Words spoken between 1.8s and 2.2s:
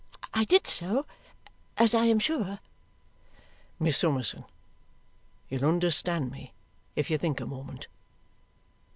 I am